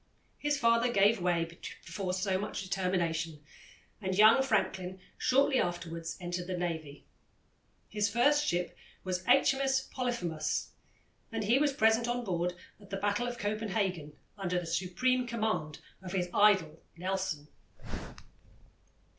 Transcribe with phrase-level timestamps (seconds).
[0.39, 3.39] His father gave way before so much determination,
[4.01, 7.05] and young Franklin shortly afterwards entered the Navy.
[7.87, 9.81] His first ship was H.M.S.
[9.93, 10.71] Polyphemus,
[11.31, 15.81] and he was present on board at the battle of Copenhagen, under the supreme command
[16.01, 17.47] of his idol Nelson.